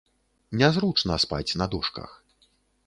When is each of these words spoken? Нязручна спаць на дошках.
Нязручна 0.61 1.19
спаць 1.27 1.57
на 1.63 1.69
дошках. 1.77 2.19